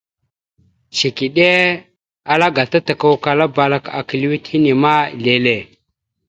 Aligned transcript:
Cikiɗe 0.97 1.49
ala 2.31 2.47
gata 2.55 2.77
takukala 2.87 3.45
balak 3.55 3.85
aka 3.99 4.13
lʉwet 4.21 4.45
hine 4.51 4.71
ma 4.83 4.93
lele. 5.23 5.55